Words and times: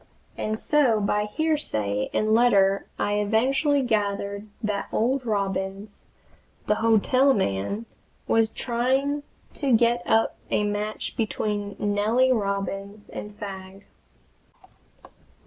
And 0.35 0.57
so 0.57 0.99
by 0.99 1.25
hearsay 1.25 2.09
and 2.11 2.33
letter 2.33 2.87
I 2.97 3.19
eventually 3.19 3.83
gathered 3.83 4.47
that 4.63 4.87
old 4.91 5.27
Robins, 5.27 6.05
the 6.65 6.73
hotel 6.81 7.35
man, 7.35 7.85
was 8.25 8.49
trying 8.49 9.21
to 9.53 9.71
get 9.77 10.01
up 10.07 10.37
a 10.49 10.63
match 10.63 11.15
between 11.15 11.75
Nellie 11.77 12.31
Robins 12.31 13.09
and 13.09 13.37
Fagg. 13.37 13.85